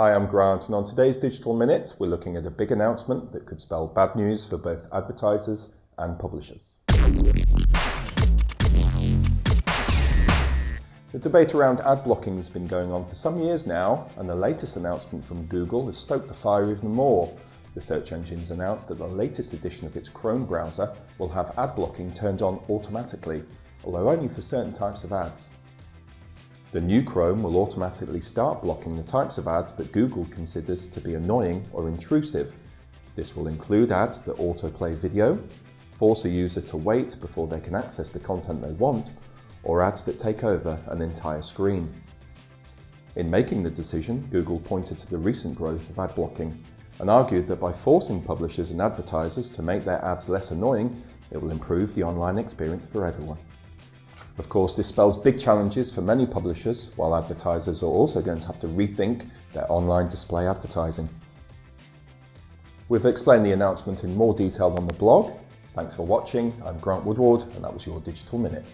Hi, 0.00 0.14
I'm 0.14 0.26
Grant, 0.28 0.64
and 0.64 0.74
on 0.74 0.84
today's 0.84 1.18
Digital 1.18 1.54
Minute, 1.54 1.92
we're 1.98 2.06
looking 2.06 2.34
at 2.34 2.46
a 2.46 2.50
big 2.50 2.72
announcement 2.72 3.32
that 3.32 3.44
could 3.44 3.60
spell 3.60 3.86
bad 3.86 4.16
news 4.16 4.46
for 4.46 4.56
both 4.56 4.86
advertisers 4.94 5.74
and 5.98 6.18
publishers. 6.18 6.78
The 11.12 11.18
debate 11.20 11.54
around 11.54 11.80
ad 11.80 12.02
blocking 12.02 12.36
has 12.36 12.48
been 12.48 12.66
going 12.66 12.90
on 12.90 13.06
for 13.06 13.14
some 13.14 13.42
years 13.42 13.66
now, 13.66 14.08
and 14.16 14.26
the 14.26 14.34
latest 14.34 14.76
announcement 14.76 15.22
from 15.22 15.44
Google 15.44 15.84
has 15.84 15.98
stoked 15.98 16.28
the 16.28 16.32
fire 16.32 16.70
even 16.70 16.90
more. 16.90 17.30
The 17.74 17.82
search 17.82 18.12
engine's 18.12 18.50
announced 18.50 18.88
that 18.88 18.96
the 18.96 19.06
latest 19.06 19.52
edition 19.52 19.86
of 19.86 19.96
its 19.96 20.08
Chrome 20.08 20.46
browser 20.46 20.96
will 21.18 21.28
have 21.28 21.52
ad 21.58 21.76
blocking 21.76 22.10
turned 22.14 22.40
on 22.40 22.58
automatically, 22.70 23.42
although 23.84 24.08
only 24.08 24.28
for 24.28 24.40
certain 24.40 24.72
types 24.72 25.04
of 25.04 25.12
ads. 25.12 25.50
The 26.72 26.80
new 26.80 27.02
Chrome 27.02 27.42
will 27.42 27.56
automatically 27.56 28.20
start 28.20 28.62
blocking 28.62 28.94
the 28.94 29.02
types 29.02 29.38
of 29.38 29.48
ads 29.48 29.74
that 29.74 29.90
Google 29.90 30.24
considers 30.26 30.86
to 30.86 31.00
be 31.00 31.14
annoying 31.14 31.66
or 31.72 31.88
intrusive. 31.88 32.54
This 33.16 33.34
will 33.34 33.48
include 33.48 33.90
ads 33.90 34.20
that 34.20 34.36
autoplay 34.36 34.94
video, 34.94 35.42
force 35.94 36.26
a 36.26 36.28
user 36.28 36.60
to 36.60 36.76
wait 36.76 37.16
before 37.20 37.48
they 37.48 37.58
can 37.58 37.74
access 37.74 38.08
the 38.08 38.20
content 38.20 38.62
they 38.62 38.70
want, 38.70 39.10
or 39.64 39.82
ads 39.82 40.04
that 40.04 40.16
take 40.16 40.44
over 40.44 40.78
an 40.86 41.02
entire 41.02 41.42
screen. 41.42 41.92
In 43.16 43.28
making 43.28 43.64
the 43.64 43.70
decision, 43.70 44.28
Google 44.30 44.60
pointed 44.60 44.96
to 44.98 45.10
the 45.10 45.18
recent 45.18 45.56
growth 45.56 45.90
of 45.90 45.98
ad 45.98 46.14
blocking 46.14 46.62
and 47.00 47.10
argued 47.10 47.48
that 47.48 47.58
by 47.58 47.72
forcing 47.72 48.22
publishers 48.22 48.70
and 48.70 48.80
advertisers 48.80 49.50
to 49.50 49.62
make 49.62 49.84
their 49.84 50.04
ads 50.04 50.28
less 50.28 50.52
annoying, 50.52 51.02
it 51.32 51.38
will 51.42 51.50
improve 51.50 51.94
the 51.96 52.04
online 52.04 52.38
experience 52.38 52.86
for 52.86 53.04
everyone. 53.04 53.38
Of 54.40 54.48
course, 54.48 54.74
this 54.74 54.86
spells 54.86 55.18
big 55.18 55.38
challenges 55.38 55.94
for 55.94 56.00
many 56.00 56.24
publishers, 56.24 56.92
while 56.96 57.14
advertisers 57.14 57.82
are 57.82 57.90
also 57.90 58.22
going 58.22 58.38
to 58.38 58.46
have 58.46 58.58
to 58.60 58.68
rethink 58.68 59.28
their 59.52 59.70
online 59.70 60.08
display 60.08 60.48
advertising. 60.48 61.10
We've 62.88 63.04
explained 63.04 63.44
the 63.44 63.52
announcement 63.52 64.02
in 64.02 64.16
more 64.16 64.32
detail 64.32 64.74
on 64.78 64.86
the 64.86 64.94
blog. 64.94 65.36
Thanks 65.74 65.94
for 65.94 66.06
watching. 66.06 66.54
I'm 66.64 66.78
Grant 66.78 67.04
Woodward, 67.04 67.42
and 67.54 67.62
that 67.62 67.74
was 67.74 67.84
your 67.84 68.00
Digital 68.00 68.38
Minute. 68.38 68.72